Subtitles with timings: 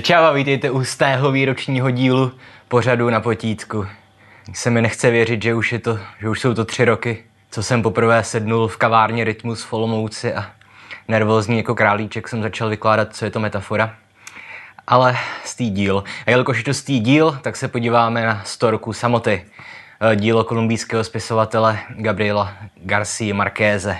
[0.00, 2.32] Čau vítejte u stého výročního dílu
[2.68, 3.86] pořadu na potítku.
[4.52, 7.62] Se mi nechce věřit, že už, je to, že už jsou to tři roky, co
[7.62, 10.50] jsem poprvé sednul v kavárně Rytmus v Olomouci a
[11.08, 13.94] nervózní jako králíček jsem začal vykládat, co je to metafora.
[14.86, 16.04] Ale stý díl.
[16.26, 19.44] A jelikož je to stý díl, tak se podíváme na storku samoty.
[20.00, 23.96] Eh, dílo kolumbijského spisovatele Gabriela Garcia Marqueze,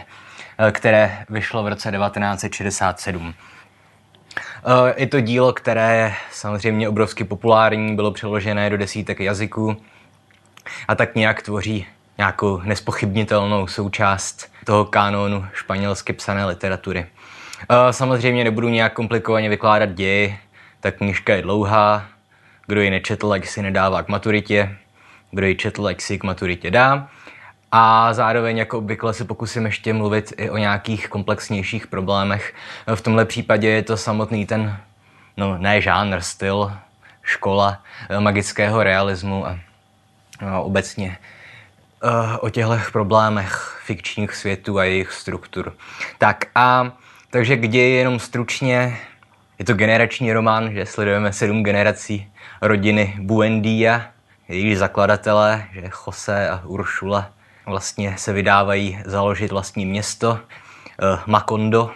[0.58, 3.34] eh, které vyšlo v roce 1967.
[4.64, 9.76] Eh, je to dílo, které je samozřejmě obrovsky populární, bylo přeložené do desítek jazyků
[10.88, 11.86] a tak nějak tvoří
[12.18, 17.06] nějakou nespochybnitelnou součást toho kanonu španělsky psané literatury.
[17.90, 20.38] Samozřejmě nebudu nějak komplikovaně vykládat ději,
[20.80, 22.04] ta knížka je dlouhá,
[22.66, 24.76] kdo ji nečetl, ať si nedává k maturitě,
[25.30, 27.08] kdo ji četl, ať si k maturitě dá.
[27.74, 32.54] A zároveň jako obvykle se pokusím ještě mluvit i o nějakých komplexnějších problémech.
[32.94, 34.76] V tomhle případě je to samotný ten,
[35.36, 36.72] no ne žánr, styl,
[37.22, 39.58] škola eh, magického realismu a
[40.42, 41.18] no, obecně
[42.02, 45.72] uh, o těchto problémech fikčních světů a jejich struktur.
[46.18, 46.92] Tak a
[47.30, 48.98] takže kde je jenom stručně,
[49.58, 54.06] je to generační román, že sledujeme sedm generací rodiny Buendia,
[54.48, 57.30] jejíž zakladatelé, že Jose a Uršula,
[57.66, 61.90] vlastně se vydávají založit vlastní město, uh, Macondo.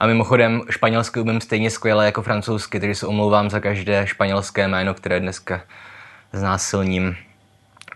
[0.00, 4.94] A mimochodem španělsky umím stejně skvěle jako francouzsky, takže se omlouvám za každé španělské jméno,
[4.94, 5.60] které dneska
[6.32, 7.16] znásilním.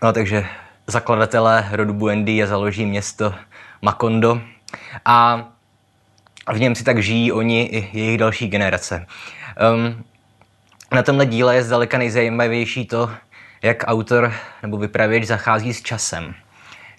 [0.03, 0.45] No, takže
[0.87, 3.33] zakladatelé rodu Buendia založí město
[3.81, 4.41] Macondo
[5.05, 5.47] a
[6.51, 9.05] v něm si tak žijí oni i jejich další generace.
[9.73, 10.03] Um,
[10.91, 13.11] na tomhle díle je zdaleka nejzajímavější to,
[13.61, 16.33] jak autor nebo vypravěč zachází s časem.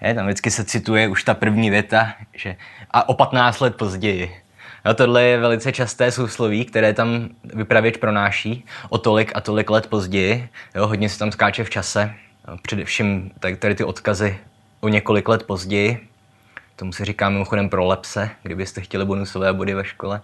[0.02, 2.56] Je, tam vždycky se cituje už ta první věta, že
[2.90, 4.36] a o 15 let později.
[4.84, 9.86] No, tohle je velice časté sousloví, které tam vypravěč pronáší o tolik a tolik let
[9.86, 10.48] později.
[10.74, 12.14] Jo, hodně se tam skáče v čase.
[12.62, 14.38] Především tady, tady ty odkazy
[14.80, 16.08] o několik let později.
[16.76, 20.20] Tomu se říká mimochodem prolepse, kdybyste chtěli bonusové body ve škole.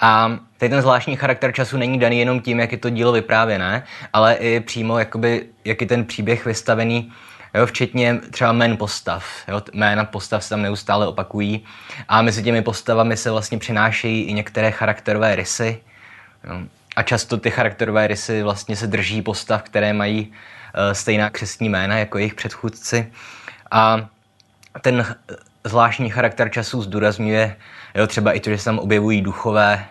[0.00, 3.84] A tady ten zvláštní charakter času není daný jenom tím, jak je to dílo vyprávěné,
[4.12, 7.12] ale i přímo, jakoby, jak je ten příběh vystavený,
[7.54, 9.24] jo, včetně třeba jmén postav.
[9.48, 11.64] Jo, jména postav se tam neustále opakují
[12.08, 15.80] a mezi těmi postavami se vlastně přinášejí i některé charakterové rysy.
[16.44, 16.60] Jo.
[16.96, 21.98] A často ty charakterové rysy vlastně se drží postav, které mají uh, stejná křesní jména
[21.98, 23.12] jako jejich předchůdci.
[23.70, 24.08] A
[24.80, 25.16] ten
[25.64, 27.56] zvláštní charakter času zdůrazňuje
[27.94, 29.86] jo, třeba i to, že se tam objevují duchové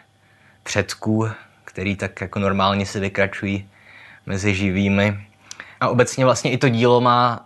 [0.63, 1.29] předků,
[1.65, 3.69] který tak jako normálně se vykračují
[4.25, 5.27] mezi živými.
[5.81, 7.45] A obecně vlastně i to dílo má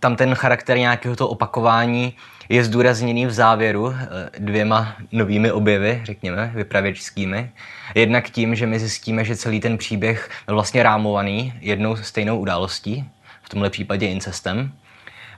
[0.00, 2.14] tam ten charakter nějakého toho opakování
[2.48, 7.50] je zdůrazněný v závěru eh, dvěma novými objevy, řekněme, vypravěčskými.
[7.94, 13.10] Jednak tím, že my zjistíme, že celý ten příběh byl vlastně rámovaný jednou stejnou událostí,
[13.42, 14.72] v tomhle případě incestem.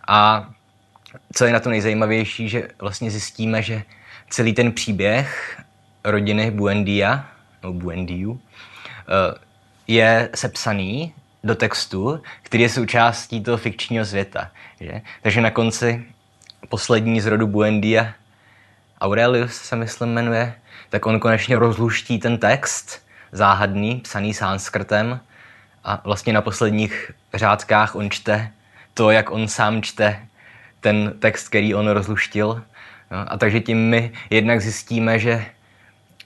[0.08, 0.50] A
[1.34, 3.82] co je na to nejzajímavější, že vlastně zjistíme, že
[4.28, 5.60] celý ten příběh
[6.04, 7.28] rodiny Buendia,
[7.62, 9.38] no Buendiu, eh,
[9.86, 11.14] je sepsaný
[11.44, 14.50] do textu, který je součástí toho fikčního světa.
[14.80, 15.00] Že?
[15.22, 16.04] Takže na konci
[16.68, 18.12] poslední z rodu Buendia,
[19.00, 20.54] Aurelius se myslím jmenuje,
[20.90, 25.20] tak on konečně rozluští ten text, záhadný, psaný sanskrtem
[25.84, 28.50] a vlastně na posledních řádkách on čte
[28.94, 30.26] to, jak on sám čte
[30.80, 32.62] ten text, který on rozluštil.
[33.10, 35.46] No, a takže tím my jednak zjistíme, že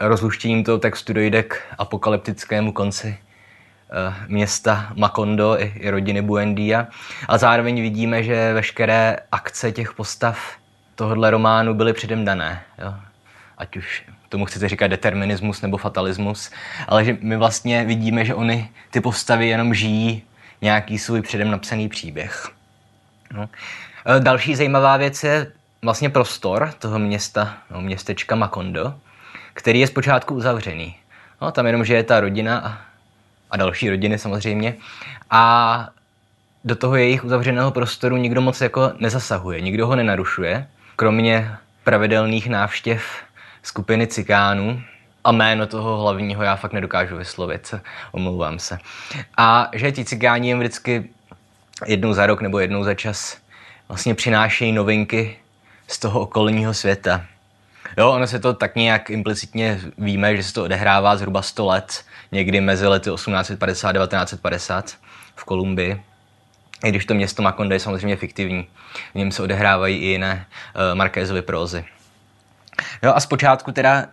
[0.01, 3.19] rozluštěním toho textu dojde k apokalyptickému konci
[4.27, 6.87] města Macondo i, i rodiny Buendia.
[7.29, 10.39] A zároveň vidíme, že veškeré akce těch postav
[10.95, 12.63] tohohle románu byly předem dané.
[12.79, 12.95] Jo?
[13.59, 16.51] Ať už tomu chcete říkat determinismus nebo fatalismus,
[16.89, 20.23] ale že my vlastně vidíme, že oni ty postavy jenom žijí
[20.61, 22.49] nějaký svůj předem napsaný příběh.
[23.33, 23.49] No.
[24.07, 25.47] Eh, další zajímavá věc je
[25.83, 28.95] vlastně prostor toho města, no, městečka Macondo,
[29.53, 30.97] který je zpočátku uzavřený.
[31.43, 32.79] No, tam jenom, že je ta rodina a,
[33.55, 34.75] a další rodiny samozřejmě.
[35.31, 35.89] A
[36.65, 40.67] do toho jejich uzavřeného prostoru nikdo moc jako nezasahuje, nikdo ho nenarušuje,
[40.97, 43.03] kromě pravidelných návštěv
[43.63, 44.83] skupiny cikánů,
[45.25, 47.75] a jméno toho hlavního já fakt nedokážu vyslovit,
[48.13, 48.79] omlouvám se.
[49.37, 51.11] A že ti cikáni jim vždycky
[51.87, 53.39] jednou za rok nebo jednou za čas
[53.89, 55.37] vlastně přinášejí novinky
[55.89, 57.25] z toho okolního světa.
[57.97, 62.05] Jo, ono se to tak nějak implicitně víme, že se to odehrává zhruba 100 let,
[62.33, 64.93] někdy mezi lety 1850 a 1950
[65.37, 66.03] v Kolumbii.
[66.85, 68.67] I když to město Makonde je samozřejmě fiktivní.
[69.13, 71.85] V něm se odehrávají i jiné uh, Markézovy prózy.
[73.03, 74.07] Jo, a zpočátku teda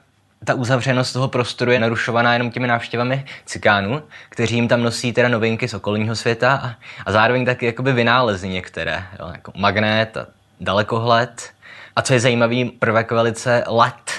[0.45, 5.30] ta uzavřenost toho prostoru je narušovaná jenom těmi návštěvami cikánů, kteří jim tam nosí teda
[5.30, 6.75] novinky z okolního světa a,
[7.06, 10.28] a zároveň taky jakoby vynálezy některé, jo, jako magnet a
[10.60, 11.54] dalekohled.
[11.95, 14.11] A co je zajímavý prvek velice let,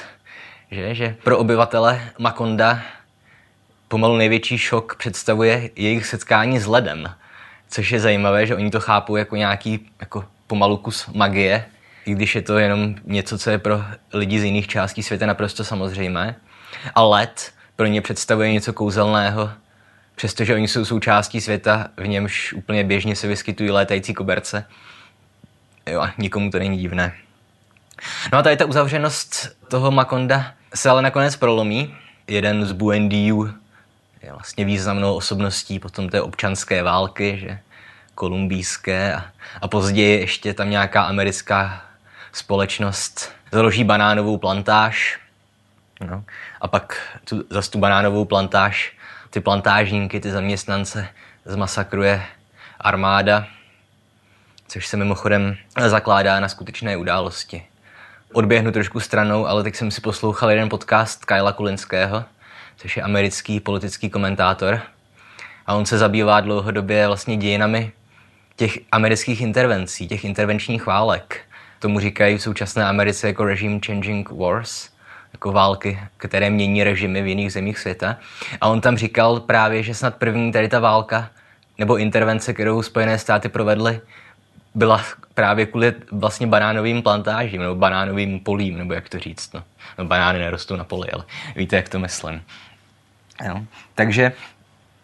[0.71, 2.83] že, že pro obyvatele Makonda
[3.89, 7.15] pomalu největší šok představuje jejich setkání s ledem,
[7.69, 11.65] což je zajímavé, že oni to chápou jako nějaký jako pomalu kus magie,
[12.05, 15.65] i když je to jenom něco, co je pro lidi z jiných částí světa naprosto
[15.65, 16.37] samozřejmé.
[16.95, 19.51] A led pro ně představuje něco kouzelného,
[20.15, 24.65] přestože oni jsou součástí světa, v němž úplně běžně se vyskytují létající koberce.
[25.87, 27.13] Jo, a nikomu to není divné.
[28.33, 31.95] No a tady ta uzavřenost toho Makonda se ale nakonec prolomí.
[32.27, 33.55] Jeden z Buendiů
[34.23, 37.59] je vlastně významnou osobností potom té občanské války, že
[38.15, 39.25] kolumbijské a,
[39.61, 41.83] a později ještě tam nějaká americká
[42.33, 45.19] společnost založí banánovou plantáž
[46.01, 46.25] no,
[46.61, 48.97] a pak tu, zase tu banánovou plantáž,
[49.31, 51.09] ty plantážníky, ty zaměstnance
[51.45, 52.23] zmasakruje
[52.81, 53.47] armáda,
[54.69, 55.57] což se mimochodem
[55.87, 57.67] zakládá na skutečné události.
[58.35, 62.25] Odběhnu trošku stranou, ale teď jsem si poslouchal jeden podcast Kyla Kulinského,
[62.77, 64.81] což je americký politický komentátor.
[65.67, 67.93] A on se zabývá dlouhodobě vlastně dějinami
[68.57, 71.41] těch amerických intervencí, těch intervenčních válek.
[71.79, 74.89] Tomu říkají v současné Americe jako regime changing wars,
[75.33, 78.17] jako války, které mění režimy v jiných zemích světa.
[78.61, 81.31] A on tam říkal právě, že snad první tady ta válka
[81.79, 84.01] nebo intervence, kterou Spojené státy provedly,
[84.75, 85.05] byla
[85.35, 89.53] právě kvůli vlastně banánovým plantážím nebo banánovým polím, nebo jak to říct.
[89.55, 89.65] No.
[89.99, 91.25] no banány nerostou na poli, ale
[91.57, 92.43] víte, jak to myslím.
[93.47, 93.61] Jo.
[93.95, 94.33] Takže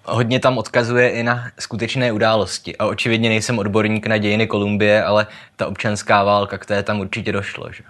[0.05, 2.77] hodně tam odkazuje i na skutečné události.
[2.77, 5.27] A očividně nejsem odborník na dějiny Kolumbie, ale
[5.57, 7.73] ta občanská válka, které tam určitě došlo.
[7.73, 7.85] Že?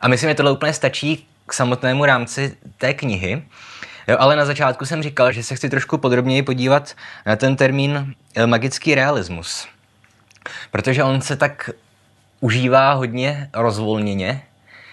[0.00, 3.42] A myslím, že tohle úplně stačí k samotnému rámci té knihy.
[4.08, 6.94] Jo, ale na začátku jsem říkal, že se chci trošku podrobněji podívat
[7.26, 9.68] na ten termín eh, magický realismus.
[10.70, 11.70] Protože on se tak
[12.40, 14.42] užívá hodně rozvolněně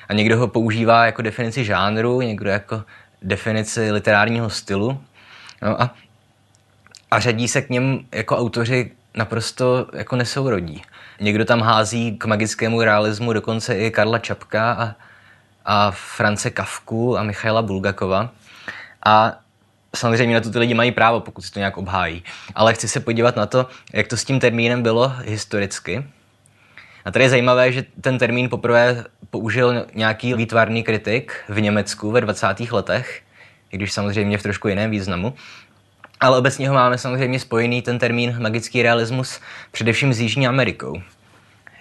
[0.10, 2.84] a někdo ho používá jako definici žánru, někdo jako
[3.22, 5.02] definici literárního stylu.
[5.62, 5.96] No a,
[7.12, 10.82] a řadí se k něm jako autoři naprosto jako nesourodí.
[11.20, 14.96] Někdo tam hází k magickému realismu dokonce i Karla Čapka a,
[15.66, 18.30] a France Kafku a Michaila Bulgakova.
[19.06, 19.40] A
[19.96, 22.24] samozřejmě na to ty lidi mají právo, pokud si to nějak obhájí.
[22.56, 26.06] Ale chci se podívat na to, jak to s tím termínem bylo historicky.
[27.06, 32.22] A tady je zajímavé, že ten termín poprvé použil nějaký výtvarný kritik v Německu ve
[32.22, 32.48] 20.
[32.72, 33.22] letech,
[33.72, 35.34] i když samozřejmě v trošku jiném významu.
[36.20, 39.40] Ale obecně ho máme samozřejmě spojený ten termín magický realismus
[39.72, 41.02] především s Jižní Amerikou.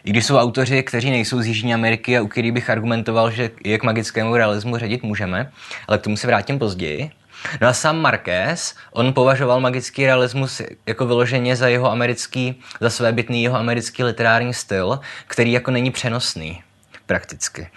[0.05, 3.51] I když jsou autoři, kteří nejsou z Jižní Ameriky a u kterých bych argumentoval, že
[3.65, 5.51] je k magickému realismu řadit můžeme,
[5.89, 7.11] ale k tomu se vrátím později.
[7.61, 13.13] No a sám Marquez, on považoval magický realismus jako vyloženě za jeho americký, za své
[13.13, 16.63] bytný jeho americký literární styl, který jako není přenosný
[17.07, 17.69] prakticky.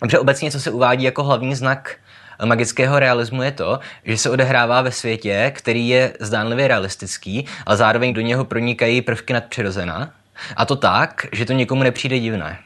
[0.00, 1.96] Takže obecně, co se uvádí jako hlavní znak
[2.44, 8.14] magického realismu je to, že se odehrává ve světě, který je zdánlivě realistický, ale zároveň
[8.14, 10.10] do něho pronikají prvky nadpřirozena.
[10.56, 12.58] A to tak, že to někomu nepřijde divné.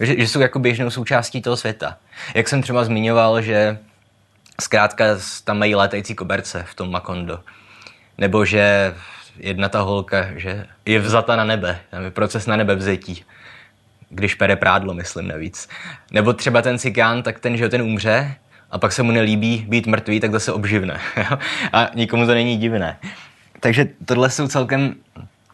[0.00, 1.96] Že, že jsou jako běžnou součástí toho světa.
[2.34, 3.78] Jak jsem třeba zmiňoval, že
[4.60, 5.04] zkrátka
[5.44, 7.40] tam mají létající koberce v tom Makondo.
[8.18, 8.94] Nebo že
[9.36, 13.24] jedna ta holka, že je vzata na nebe, tam je proces na nebe vzetí
[14.14, 15.68] když pere prádlo, myslím navíc.
[16.12, 18.34] Nebo třeba ten cikán, tak ten, že ten umře
[18.70, 21.00] a pak se mu nelíbí být mrtvý, tak zase obživne.
[21.72, 22.98] a nikomu to není divné.
[23.60, 24.94] Takže tohle jsou celkem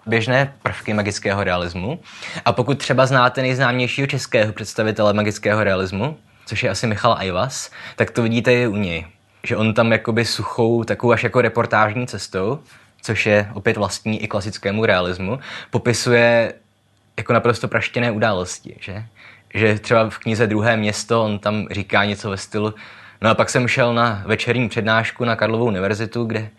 [0.07, 2.01] běžné prvky magického realismu.
[2.45, 6.17] A pokud třeba znáte nejznámějšího českého představitele magického realismu,
[6.51, 9.07] což je asi Michal Ajvas, tak to vidíte i u něj.
[9.43, 12.59] Že on tam jakoby suchou, takovou až jako reportážní cestou,
[13.03, 15.39] což je opět vlastní i klasickému realismu,
[15.71, 16.55] popisuje
[17.17, 19.05] jako naprosto praštěné události, že?
[19.55, 22.75] Že třeba v knize Druhé město on tam říká něco ve stylu,
[23.21, 26.51] no a pak jsem šel na večerní přednášku na Karlovou univerzitu, kde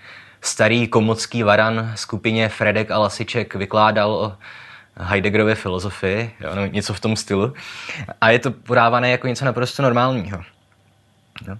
[0.41, 4.37] starý komocký varan skupině Fredek a Lasiček vykládal o
[5.03, 7.53] Heideggerově filozofii, jo, no, něco v tom stylu.
[8.21, 10.41] A je to podávané jako něco naprosto normálního.
[11.47, 11.57] Jo.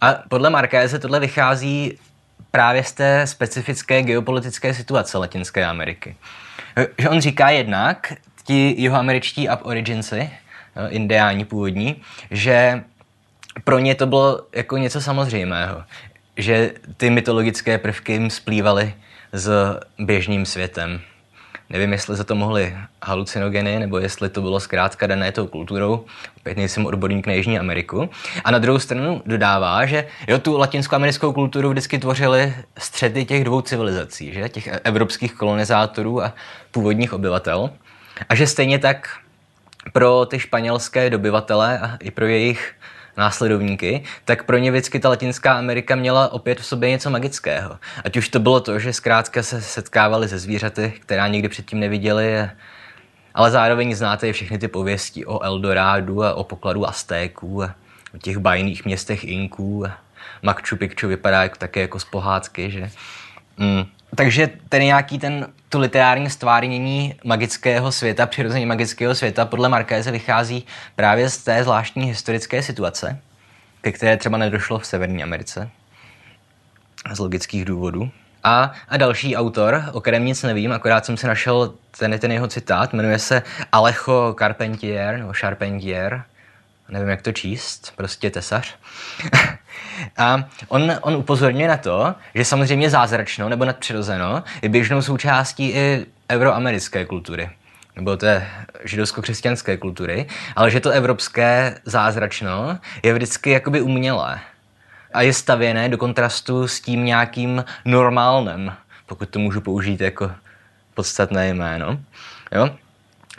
[0.00, 1.98] A podle Markéze tohle vychází
[2.50, 6.16] právě z té specifické geopolitické situace Latinské Ameriky.
[6.98, 8.12] Že on říká jednak,
[8.44, 10.30] ti jeho američtí aboriginci,
[10.88, 12.84] indiáni původní, že
[13.64, 15.84] pro ně to bylo jako něco samozřejmého,
[16.36, 18.94] že ty mytologické prvky jim splývaly
[19.32, 21.00] s běžným světem.
[21.74, 26.04] Nevím, jestli za to mohly halucinogeny, nebo jestli to bylo zkrátka dané tou kulturou.
[26.36, 28.10] Opět nejsem odborník na Jižní Ameriku.
[28.44, 33.60] A na druhou stranu dodává, že jo, tu latinskoamerickou kulturu vždycky tvořily střety těch dvou
[33.60, 34.48] civilizací, že?
[34.48, 36.32] těch evropských kolonizátorů a
[36.70, 37.70] původních obyvatel.
[38.28, 39.08] A že stejně tak
[39.92, 42.74] pro ty španělské dobyvatele a i pro jejich
[43.16, 47.78] následovníky, tak pro ně vždycky ta Latinská Amerika měla opět v sobě něco magického.
[48.04, 52.48] Ať už to bylo to, že zkrátka se setkávali se zvířaty, která nikdy předtím neviděli,
[53.34, 57.62] ale zároveň znáte i všechny ty pověsti o Eldorádu a o pokladu Aztéků
[58.14, 59.84] o těch bajných městech Inků.
[60.42, 62.90] Machu Picchu vypadá jako, také jako z pohádky, že?
[63.56, 63.84] Mm.
[64.14, 70.66] Takže ten nějaký ten, to literární stvárnění magického světa, přirozeně magického světa, podle Markéze vychází
[70.96, 73.18] právě z té zvláštní historické situace,
[73.80, 75.70] ke které třeba nedošlo v Severní Americe
[77.12, 78.10] z logických důvodů.
[78.44, 82.48] A, a další autor, o kterém nic nevím, akorát jsem si našel ten, ten jeho
[82.48, 83.42] citát, jmenuje se
[83.72, 86.24] Alejo Carpentier, nebo Charpentier,
[86.88, 88.74] nevím, jak to číst, prostě tesař.
[90.16, 96.06] a on, on upozorňuje na to, že samozřejmě zázračno nebo nadpřirozeno je běžnou součástí i
[96.30, 97.50] euroamerické kultury
[97.96, 98.48] nebo té
[98.84, 100.26] židovsko-křesťanské kultury,
[100.56, 104.40] ale že to evropské zázračno je vždycky jakoby umělé
[105.14, 108.72] a je stavěné do kontrastu s tím nějakým normálnem,
[109.06, 110.30] pokud to můžu použít jako
[110.94, 112.00] podstatné jméno.
[112.52, 112.70] Jo?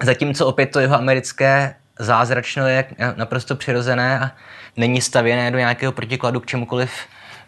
[0.01, 2.85] Zatímco opět to jeho americké zázračno je
[3.15, 4.31] naprosto přirozené a
[4.77, 6.91] není stavěné do nějakého protikladu k čemukoliv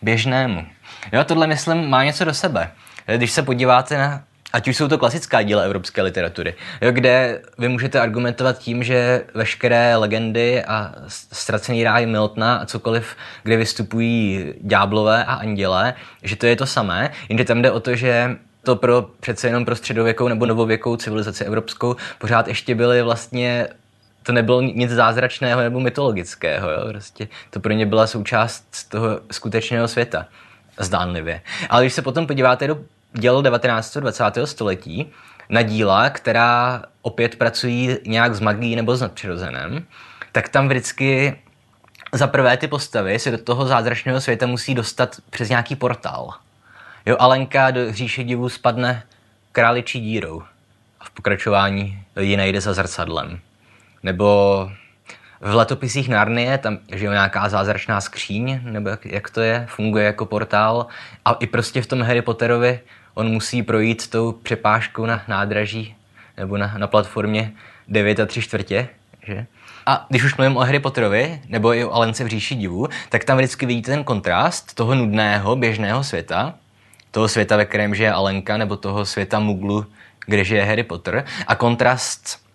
[0.01, 0.66] běžnému.
[1.12, 2.72] Jo, tohle, myslím, má něco do sebe.
[3.18, 4.24] Když se podíváte na
[4.54, 9.24] ať už jsou to klasická díla evropské literatury, jo, kde vy můžete argumentovat tím, že
[9.34, 16.46] veškeré legendy a ztracený ráj Miltona a cokoliv, kde vystupují ďáblové a andělé, že to
[16.46, 20.27] je to samé, jenže tam jde o to, že to pro přece jenom pro středověkou
[20.27, 23.68] nebo novověkou civilizaci evropskou pořád ještě byly vlastně
[24.27, 26.69] to nebylo nic zázračného nebo mytologického.
[26.72, 26.88] Jo?
[26.88, 30.25] Prostě to pro ně byla součást toho skutečného světa.
[30.79, 31.41] Zdánlivě.
[31.69, 32.79] Ale když se potom podíváte do
[33.13, 33.98] děl 19.
[33.98, 34.24] 20.
[34.46, 35.12] století,
[35.50, 39.88] na díla, která opět pracují nějak s magií nebo s nadpřirozeným,
[40.31, 41.39] tak tam vždycky
[42.13, 46.34] za prvé ty postavy se do toho zázračného světa musí dostat přes nějaký portál.
[47.05, 49.03] Jo, Alenka do říše divů spadne
[49.51, 50.43] králičí dírou
[51.00, 53.39] a v pokračování ji najde za zrcadlem.
[54.04, 54.70] Nebo
[55.42, 60.25] v letopisích Narnie, tam je nějaká zázračná skříň, nebo jak, jak to je, funguje jako
[60.25, 60.88] portál.
[61.25, 62.80] A i prostě v tom Harry Potterovi
[63.13, 65.96] on musí projít tou přepážkou na nádraží
[66.38, 67.54] nebo na, na platformě
[67.88, 68.89] 9 a 3 čtvrtě,
[69.24, 69.46] že?
[69.86, 73.24] A když už mluvím o Harry Potterovi, nebo i o Alence v říši divu, tak
[73.24, 76.54] tam vždycky vidíte ten kontrast toho nudného, běžného světa,
[77.12, 79.86] toho světa, ve kterém žije Alenka, nebo toho světa Muglu,
[80.25, 82.47] kde žije Harry Potter, a kontrast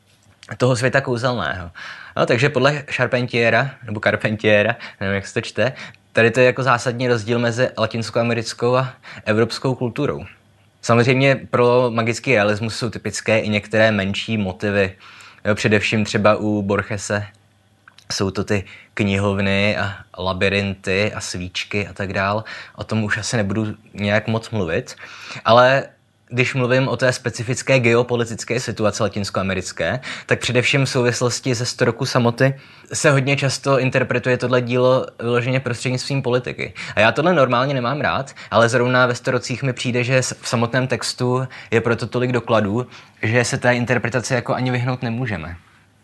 [0.56, 1.70] toho světa kouzelného.
[2.16, 5.72] No, takže podle Charpentiera, nebo Carpentiera, nevím, jak se to čte,
[6.12, 8.94] tady to je jako zásadní rozdíl mezi latinskoamerickou a
[9.24, 10.24] evropskou kulturou.
[10.82, 14.96] Samozřejmě pro magický realismus jsou typické i některé menší motivy.
[15.44, 17.26] Jo, především třeba u Borgese
[18.12, 22.44] jsou to ty knihovny a labirinty a svíčky a tak dál.
[22.76, 24.96] O tom už asi nebudu nějak moc mluvit.
[25.44, 25.84] Ale
[26.32, 32.06] když mluvím o té specifické geopolitické situaci latinskoamerické, tak především v souvislosti se 100 roku
[32.06, 32.54] samoty
[32.92, 36.74] se hodně často interpretuje tohle dílo vyloženě prostřednictvím politiky.
[36.96, 40.86] A já tohle normálně nemám rád, ale zrovna ve starocích mi přijde, že v samotném
[40.86, 42.86] textu je proto tolik dokladů,
[43.22, 45.56] že se té interpretace jako ani vyhnout nemůžeme.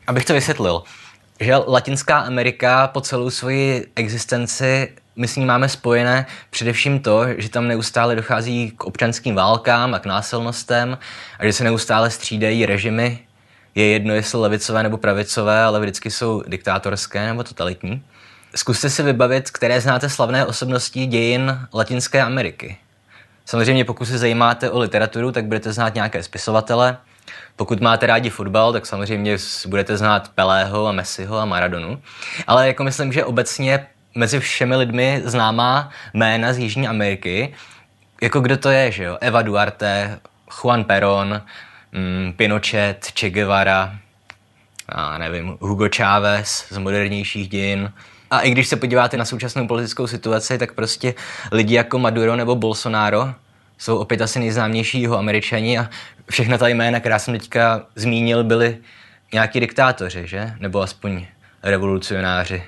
[0.06, 0.82] Abych to vysvětlil,
[1.40, 7.48] že Latinská Amerika po celou svoji existenci my s ní máme spojené především to, že
[7.48, 10.98] tam neustále dochází k občanským válkám a k násilnostem
[11.38, 13.18] a že se neustále střídají režimy.
[13.75, 18.02] Je jedno, jestli levicové nebo pravicové, ale vždycky jsou diktátorské nebo totalitní.
[18.54, 22.76] Zkuste si vybavit, které znáte slavné osobnosti dějin Latinské Ameriky.
[23.44, 26.96] Samozřejmě pokud se zajímáte o literaturu, tak budete znát nějaké spisovatele.
[27.56, 32.02] Pokud máte rádi fotbal, tak samozřejmě budete znát Pelého a Messiho a Maradonu.
[32.46, 37.55] Ale jako myslím, že obecně mezi všemi lidmi známá jména z Jižní Ameriky,
[38.23, 39.19] jako kdo to je, že jo?
[39.21, 40.21] Eva Duarte,
[40.62, 41.43] Juan Perón,
[41.93, 43.99] mm, Pinochet, Che Guevara,
[44.88, 47.93] a nevím, Hugo Chávez z modernějších dějin.
[48.31, 51.15] A i když se podíváte na současnou politickou situaci, tak prostě
[51.53, 53.35] lidi jako Maduro nebo Bolsonaro
[53.79, 55.88] jsou opět asi nejznámější jeho američani a
[56.31, 58.79] všechna ta jména, která jsem teďka zmínil, byli
[59.33, 60.55] nějaký diktátoři, že?
[60.59, 61.27] Nebo aspoň
[61.62, 62.62] revolucionáři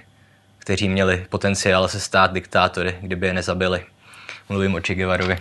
[0.71, 3.85] kteří měli potenciál se stát diktátory, kdyby je nezabili.
[4.49, 5.39] Mluvím o Che Guevarovi.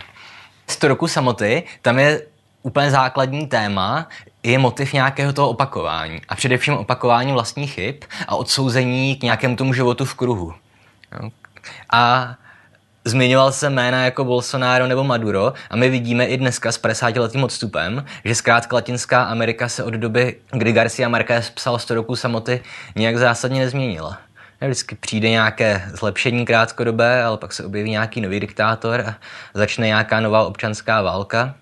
[0.66, 2.22] 100 roku samoty, tam je
[2.62, 4.08] úplně základní téma
[4.42, 6.20] je motiv nějakého toho opakování.
[6.28, 7.94] A především opakování vlastních chyb
[8.28, 10.54] a odsouzení k nějakému tomu životu v kruhu.
[11.92, 12.34] A
[13.04, 17.44] zmiňoval se jména jako Bolsonaro nebo Maduro a my vidíme i dneska s 50 letým
[17.44, 22.62] odstupem, že zkrátka Latinská Amerika se od doby, kdy Garcia Marquez psal 100 roků samoty,
[22.96, 24.18] nějak zásadně nezměnila.
[24.60, 29.14] Vždycky přijde nějaké zlepšení krátkodobé, ale pak se objeví nějaký nový diktátor a
[29.54, 31.54] začne nějaká nová občanská válka.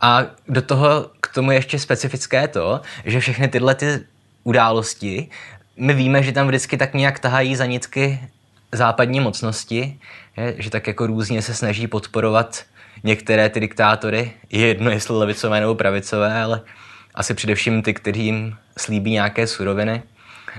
[0.00, 4.00] A do toho k tomu ještě specifické to, že všechny tyhle ty
[4.44, 5.28] události,
[5.76, 8.20] my víme, že tam vždycky tak nějak tahají za nitky
[8.72, 9.98] západní mocnosti,
[10.36, 12.64] je, že tak jako různě se snaží podporovat
[13.04, 16.60] některé ty diktátory, je jedno jestli levicové nebo pravicové, ale
[17.14, 20.02] asi především ty, kterým slíbí nějaké suroviny.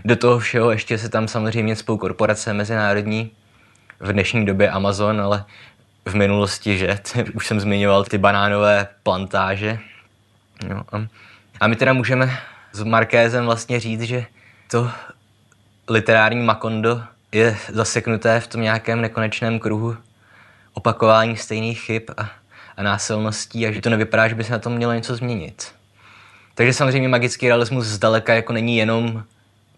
[0.06, 3.32] Do toho všeho ještě se tam samozřejmě spou korporace mezinárodní,
[4.00, 5.46] v dnešní době Amazon, ale
[6.06, 7.00] v minulosti, že
[7.34, 9.79] už jsem zmiňoval ty banánové plantáže.
[10.70, 11.08] No, a,
[11.60, 12.39] a my teda můžeme
[12.72, 14.25] s Markézem vlastně říct, že
[14.72, 14.91] to
[15.89, 19.98] literární Makondo je zaseknuté v tom nějakém nekonečném kruhu
[20.74, 22.29] opakování stejných chyb a,
[22.77, 25.72] a násilností a že to nevypadá, že by se na tom mělo něco změnit.
[26.56, 29.24] Takže samozřejmě magický realismus zdaleka jako není jenom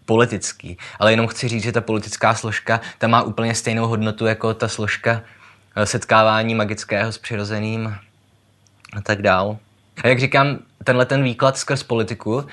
[0.04, 4.54] politický, ale jenom chci říct, že ta politická složka ta má úplně stejnou hodnotu jako
[4.54, 5.22] ta složka
[5.76, 7.94] eh, setkávání magického s přirozeným
[8.96, 9.56] a tak dál.
[10.04, 12.46] A jak říkám, tenhle ten výklad skrz politiku,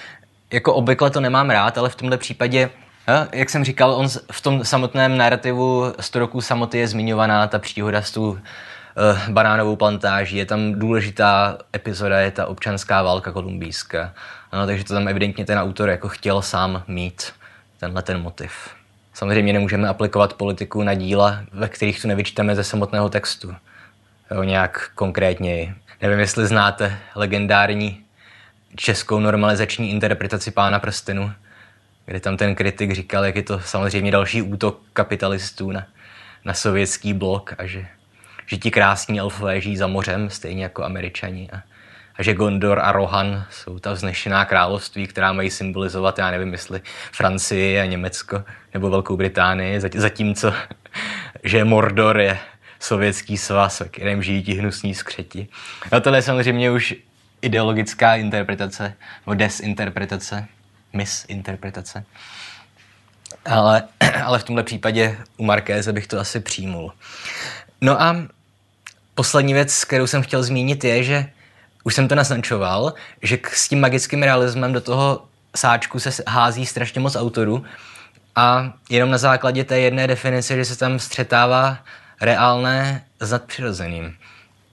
[0.53, 2.69] jako obvykle to nemám rád, ale v tomhle případě
[3.33, 8.01] jak jsem říkal, on v tom samotném narrativu 100 roků samoty je zmiňovaná ta příhoda
[8.01, 8.37] s tou uh,
[9.29, 10.37] banánovou plantáží.
[10.37, 14.13] Je tam důležitá epizoda, je ta občanská válka kolumbijská.
[14.53, 17.33] No, takže to tam evidentně ten autor jako chtěl sám mít
[17.79, 18.51] tenhle ten motiv.
[19.13, 23.55] Samozřejmě nemůžeme aplikovat politiku na díla, ve kterých tu nevyčteme ze samotného textu.
[24.31, 25.75] Jo, nějak konkrétně.
[26.01, 28.03] Nevím, jestli znáte legendární
[28.75, 31.31] českou normalizační interpretaci Pána prstenu,
[32.05, 35.87] kde tam ten kritik říkal, jak je to samozřejmě další útok kapitalistů na,
[36.45, 37.87] na sovětský blok a že,
[38.45, 41.49] že ti krásní elfové žijí za mořem, stejně jako američani.
[41.51, 41.61] A
[42.19, 47.79] že Gondor a Rohan jsou ta vznešená království, která mají symbolizovat, já nevím, jestli Francii
[47.79, 50.53] a Německo nebo Velkou Británii, zatímco,
[51.43, 52.39] že Mordor je
[52.79, 55.47] sovětský svaz, ve kterém žijí ti hnusní skřeti.
[55.91, 56.95] A tohle je samozřejmě už
[57.41, 58.93] ideologická interpretace,
[59.25, 60.47] nebo desinterpretace
[60.93, 62.03] misinterpretace.
[63.45, 63.83] Ale,
[64.23, 66.93] ale v tomhle případě u Markéze bych to asi přijmul.
[67.81, 68.15] No a
[69.15, 71.29] poslední věc, kterou jsem chtěl zmínit, je, že
[71.89, 75.25] už jsem to naznačoval, že s tím magickým realismem do toho
[75.55, 77.65] sáčku se hází strašně moc autorů
[78.35, 81.77] a jenom na základě té jedné definice, že se tam střetává
[82.21, 84.15] reálné s nadpřirozeným.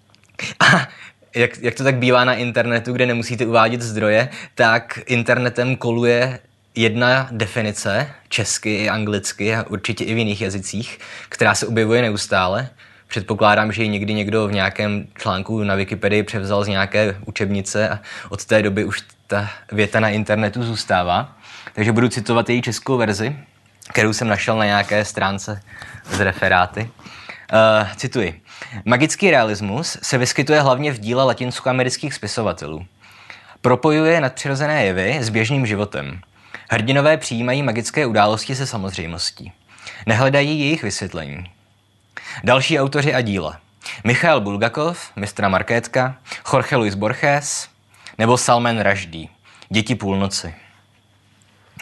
[0.60, 0.88] A
[1.34, 6.38] jak, jak to tak bývá na internetu, kde nemusíte uvádět zdroje, tak internetem koluje
[6.74, 10.98] jedna definice, česky i anglicky a určitě i v jiných jazycích,
[11.28, 12.68] která se objevuje neustále.
[13.06, 17.98] Předpokládám, že ji někdy někdo v nějakém článku na Wikipedii převzal z nějaké učebnice a
[18.28, 21.36] od té doby už ta věta na internetu zůstává.
[21.74, 23.36] Takže budu citovat její českou verzi,
[23.88, 25.62] kterou jsem našel na nějaké stránce
[26.10, 26.90] z referáty.
[27.52, 28.42] Uh, cituji.
[28.84, 32.86] Magický realismus se vyskytuje hlavně v díle latinskoamerických spisovatelů.
[33.60, 36.20] Propojuje nadpřirozené jevy s běžným životem.
[36.70, 39.52] Hrdinové přijímají magické události se samozřejmostí.
[40.06, 41.55] Nehledají jejich vysvětlení.
[42.44, 43.60] Další autoři a díla.
[44.04, 46.16] Michael Bulgakov, mistra Markétka,
[46.52, 47.68] Jorge Luis Borges
[48.18, 49.28] nebo Salman Rushdie,
[49.68, 50.54] Děti půlnoci.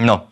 [0.01, 0.27] No,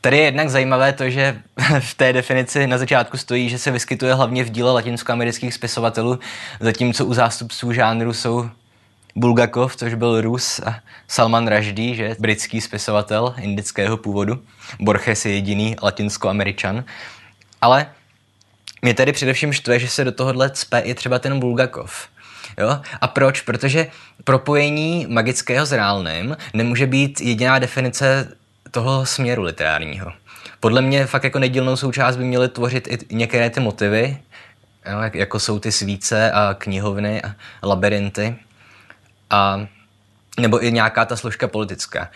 [0.00, 1.42] Tady je jednak zajímavé to, že
[1.80, 6.18] v té definici na začátku stojí, že se vyskytuje hlavně v díle latinskoamerických spisovatelů,
[6.60, 8.50] zatímco u zástupců žánru jsou
[9.16, 14.42] Bulgakov, což byl Rus, a Salman Rushdie, že britský spisovatel indického původu.
[14.80, 16.84] Borges je jediný latinskoameričan.
[17.60, 17.86] Ale
[18.82, 22.08] mě tady především štve, že se do tohohle cpe i třeba ten Bulgakov.
[22.58, 22.80] Jo?
[23.00, 23.40] A proč?
[23.40, 23.86] Protože
[24.24, 28.36] propojení magického s reálným nemůže být jediná definice
[28.70, 30.12] toho směru literárního.
[30.60, 34.18] Podle mě fakt jako nedílnou součást by měly tvořit i některé ty motivy,
[34.90, 38.36] jo, jako jsou ty svíce a knihovny a labirinty,
[39.30, 39.66] a,
[40.40, 42.10] nebo i nějaká ta složka politická.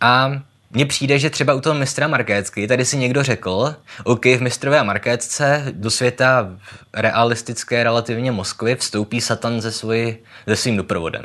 [0.00, 0.32] A
[0.70, 4.84] mně přijde, že třeba u toho mistra Markécky tady si někdo řekl, OK, v mistrové
[4.84, 6.48] Markécce do světa
[6.94, 11.24] realistické relativně Moskvy vstoupí Satan se, svoji, se svým doprovodem.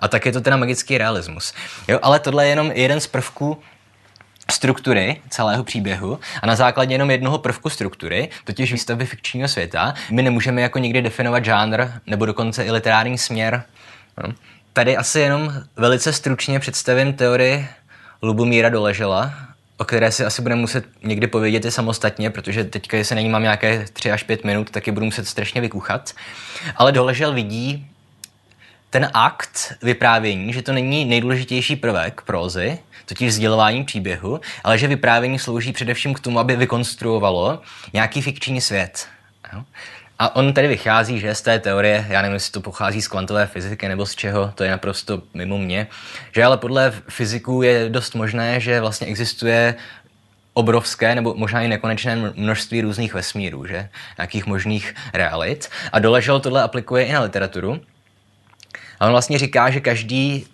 [0.00, 1.54] A tak je to teda magický realismus.
[1.88, 3.58] Jo, ale tohle je jenom jeden z prvků
[4.50, 10.22] struktury celého příběhu a na základě jenom jednoho prvku struktury, totiž výstavby fikčního světa, my
[10.22, 13.62] nemůžeme jako nikdy definovat žánr nebo dokonce i literární směr.
[14.24, 14.34] No.
[14.72, 17.68] tady asi jenom velice stručně představím teorii
[18.22, 19.34] Lubomíra Doležela,
[19.76, 23.42] o které si asi budeme muset někdy povědět i samostatně, protože teďka, jestli není mám
[23.42, 26.12] nějaké 3 až 5 minut, tak je budu muset strašně vykuchat.
[26.76, 27.86] Ale Doležel vidí
[28.90, 35.38] ten akt vyprávění, že to není nejdůležitější prvek prózy, totiž sdělování příběhu, ale že vyprávění
[35.38, 39.06] slouží především k tomu, aby vykonstruovalo nějaký fikční svět.
[40.18, 43.46] A on tady vychází, že z té teorie, já nevím, jestli to pochází z kvantové
[43.46, 45.86] fyziky nebo z čeho, to je naprosto mimo mě,
[46.32, 49.74] že ale podle fyziků je dost možné, že vlastně existuje
[50.54, 53.88] obrovské nebo možná i nekonečné množství různých vesmírů, že?
[54.18, 55.68] Nějakých možných realit.
[55.92, 57.80] A Doležel tohle aplikuje i na literaturu.
[59.00, 60.46] A on vlastně říká, že každý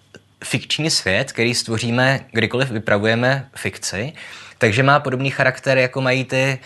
[0.44, 4.12] fikční svět, který stvoříme, kdykoliv vypravujeme fikci,
[4.58, 6.58] takže má podobný charakter, jako mají ty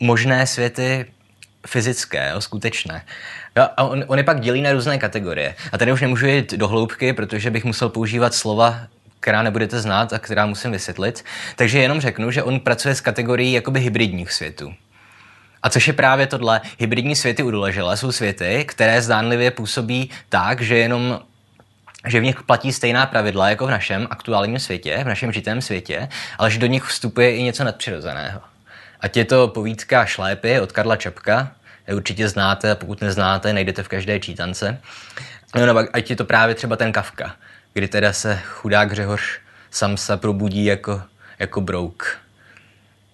[0.00, 1.06] možné světy
[1.66, 3.04] fyzické, jo, skutečné.
[3.56, 5.54] Jo, a on, on je pak dělí na různé kategorie.
[5.72, 8.80] A tady už nemůžu jít do hloubky, protože bych musel používat slova,
[9.20, 11.24] která nebudete znát a která musím vysvětlit.
[11.56, 14.74] Takže jenom řeknu, že on pracuje s kategorií jakoby hybridních světů.
[15.62, 20.60] A což je právě tohle, hybridní světy u Doležela jsou světy, které zdánlivě působí tak,
[20.60, 21.20] že jenom
[22.06, 26.08] že v nich platí stejná pravidla jako v našem aktuálním světě, v našem žitém světě,
[26.38, 28.40] ale že do nich vstupuje i něco nadpřirozeného.
[29.02, 31.52] Ať je to povídka Šlépy od Karla Čapka,
[31.88, 34.80] je určitě znáte a pokud neznáte, najdete v každé čítance.
[35.54, 37.36] No, no, ať je to právě třeba ten Kafka,
[37.72, 39.22] kdy teda se chudák Řehoř
[39.94, 41.02] se probudí jako,
[41.38, 42.18] jako brouk.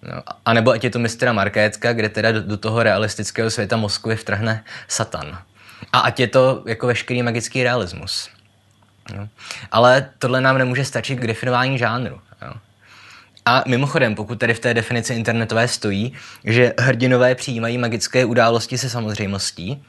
[0.01, 3.77] No, a nebo ať je to mistra Markétka, kde teda do, do toho realistického světa
[3.77, 5.39] Moskvy vtrhne Satan.
[5.93, 8.29] A ať je to jako veškerý magický realismus.
[9.15, 9.29] No.
[9.71, 12.21] Ale tohle nám nemůže stačit k definování žánru.
[12.41, 12.53] Jo.
[13.45, 18.89] A mimochodem, pokud tady v té definici internetové stojí, že hrdinové přijímají magické události se
[18.89, 19.83] samozřejmostí,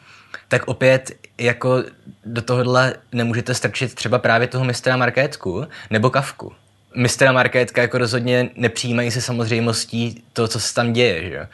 [0.49, 1.85] tak opět jako
[2.25, 6.53] do tohohle nemůžete strčit třeba právě toho mistra Markétku nebo Kavku.
[6.95, 11.31] Mistra Markétka jako rozhodně nepřijímají se samozřejmostí to, co se tam děje.
[11.31, 11.49] Že?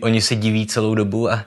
[0.00, 1.44] Oni se diví celou dobu a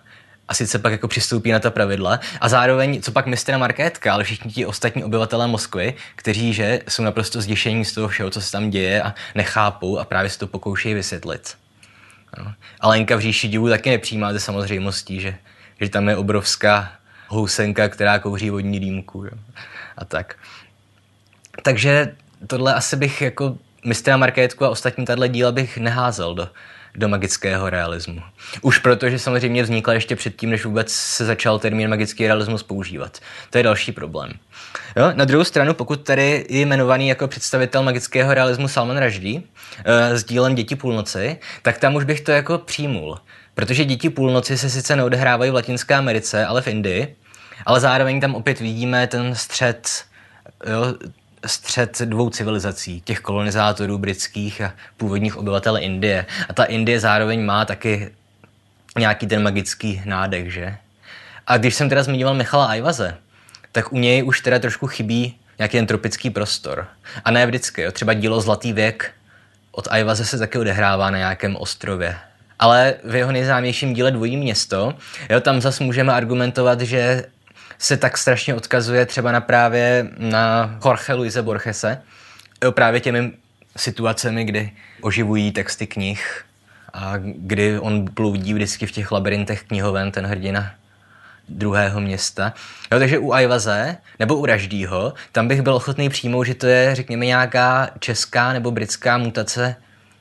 [0.48, 4.24] a sice pak jako přistoupí na ta pravidla a zároveň, co pak mistra Markétka, ale
[4.24, 8.52] všichni ti ostatní obyvatelé Moskvy, kteří že jsou naprosto zděšení z toho všeho, co se
[8.52, 11.58] tam děje a nechápou a právě si to pokoušejí vysvětlit.
[12.38, 12.54] No.
[12.80, 15.36] A Lenka v říši divu taky nepřijímá ze samozřejmostí, že,
[15.82, 16.92] že tam je obrovská
[17.28, 19.32] housenka, která kouří vodní dýmku jo.
[19.98, 20.36] a tak.
[21.64, 22.16] Takže
[22.48, 26.50] tohle asi bych jako mistra Markétku a ostatní tahle díla bych neházel do,
[26.96, 28.22] do magického realismu.
[28.62, 33.20] Už proto, že samozřejmě vznikla ještě předtím, než vůbec se začal termín magický realismus používat.
[33.50, 34.32] To je další problém.
[34.96, 35.12] Jo?
[35.14, 39.44] Na druhou stranu, pokud tady je jmenovaný jako představitel magického realismu Salman Rushdie uh,
[40.12, 43.18] s dílem Děti půlnoci, tak tam už bych to jako přijmul.
[43.54, 47.16] Protože Děti půlnoci se sice neodehrávají v Latinské Americe, ale v Indii,
[47.66, 50.06] ale zároveň tam opět vidíme ten střed
[50.70, 50.96] jo,
[51.46, 56.26] střed dvou civilizací, těch kolonizátorů britských a původních obyvatel Indie.
[56.50, 58.12] A ta Indie zároveň má taky
[58.98, 60.78] nějaký ten magický nádech, že?
[61.48, 63.18] A když jsem teda zmiňoval Michala Ajvaze,
[63.72, 66.88] tak u něj už teda trošku chybí nějaký ten tropický prostor.
[67.26, 67.92] A ne vždycky, jo.
[67.92, 69.12] třeba dílo Zlatý věk
[69.72, 72.18] od Ajvaze se taky odehrává na nějakém ostrově.
[72.60, 74.94] Ale v jeho nejznámějším díle Dvojí město,
[75.30, 77.26] jo, tam zase můžeme argumentovat, že
[77.78, 82.02] se tak strašně odkazuje třeba na právě na Jorge Luise Borgese,
[82.70, 83.32] právě těmi
[83.78, 86.46] situacemi, kdy oživují texty knih
[86.94, 90.72] a kdy on bloudí vždycky v těch labirintech knihoven, ten hrdina
[91.50, 92.54] druhého města.
[92.92, 96.96] Jo, takže u Ajvaze nebo u Raždýho, tam bych byl ochotný přijmout, že to je,
[96.96, 99.76] řekněme, nějaká česká nebo britská mutace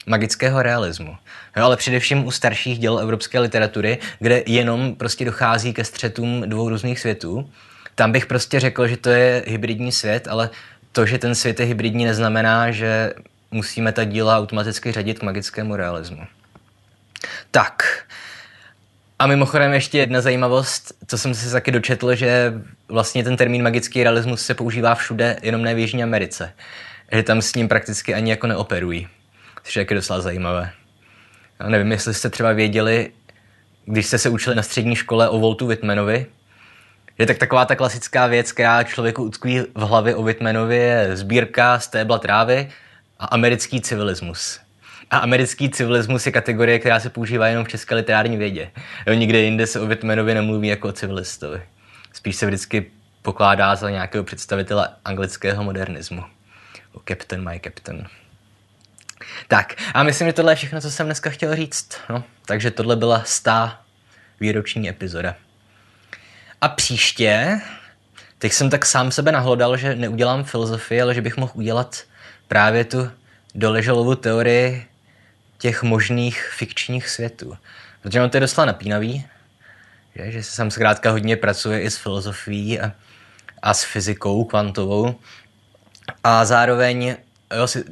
[0.06, 1.16] magického realismu.
[1.56, 6.68] Jo, ale především u starších děl evropské literatury, kde jenom prostě dochází ke střetům dvou
[6.68, 7.50] různých světů,
[7.94, 10.50] tam bych prostě řekl, že to je hybridní svět, ale
[10.92, 13.12] to, že ten svět je hybridní, neznamená, že
[13.50, 16.22] musíme ta díla automaticky řadit k magickému realismu.
[17.50, 18.04] Tak.
[19.18, 22.52] A mimochodem ještě jedna zajímavost, co jsem si taky dočetl, že
[22.88, 26.52] vlastně ten termín magický realismus se používá všude, jenom ne v Jižní Americe.
[27.12, 29.08] Že tam s ním prakticky ani jako neoperují
[29.64, 30.70] což je taky docela zajímavé.
[31.60, 33.12] Já nevím, jestli jste třeba věděli,
[33.84, 36.26] když jste se učili na střední škole o Voltu Whitmanovi,
[37.18, 41.78] že tak taková ta klasická věc, která člověku utkví v hlavě o Whitmanovi, je sbírka
[41.78, 42.68] stébla trávy
[43.18, 44.60] a americký civilismus.
[45.10, 48.70] A americký civilismus je kategorie, která se používá jenom v české literární vědě.
[49.06, 51.62] Jo, nikde jinde se o Whitmanovi nemluví jako o civilistovi.
[52.12, 52.90] Spíš se vždycky
[53.22, 56.24] pokládá za nějakého představitele anglického modernismu.
[56.92, 58.06] O Captain, my Captain.
[59.48, 61.96] Tak a myslím, že tohle je všechno, co jsem dneska chtěl říct.
[62.10, 63.80] No, takže tohle byla stá
[64.40, 65.36] výroční epizoda.
[66.60, 67.60] A příště,
[68.38, 72.02] teď jsem tak sám sebe nahlodal, že neudělám filozofii, ale že bych mohl udělat
[72.48, 73.10] právě tu
[73.54, 74.86] doleželovu teorii
[75.58, 77.58] těch možných fikčních světů.
[78.02, 79.26] Protože on to je doslova napínavý,
[80.16, 82.92] že, že se tam zkrátka hodně pracuje i s filozofií a,
[83.62, 85.14] a s fyzikou kvantovou.
[86.24, 87.16] A zároveň
[87.56, 87.84] jo, si,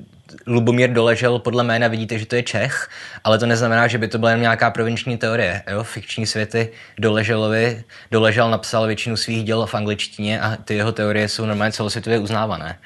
[0.47, 2.89] Lubomír Doležel, podle jména vidíte, že to je Čech,
[3.25, 5.63] ale to neznamená, že by to byla jen nějaká provinční teorie.
[5.71, 5.85] Jo?
[5.85, 6.69] Fikční světy
[6.99, 12.19] Doleželovi, Doležel napsal většinu svých děl v angličtině a ty jeho teorie jsou normálně celosvětově
[12.19, 12.79] uznávané.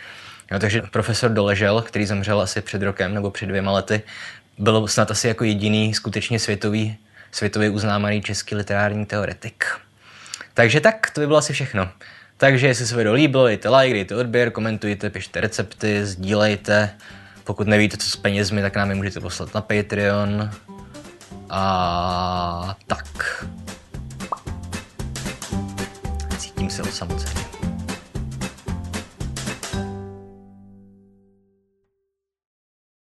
[0.52, 4.02] Jo, takže profesor Doležel, který zemřel asi před rokem nebo před dvěma lety,
[4.58, 6.96] byl snad asi jako jediný skutečně světový,
[7.32, 9.64] světově uznávaný český literární teoretik.
[10.54, 11.88] Takže tak, to by bylo asi všechno.
[12.36, 16.90] Takže jestli se video líbilo, dejte like, dejte odběr, komentujte, pište recepty, sdílejte.
[17.46, 20.50] Pokud nevíte, co s penězmi, tak nám je můžete poslat na Patreon.
[21.50, 23.46] A tak.
[26.38, 27.55] Cítím se osamoceně.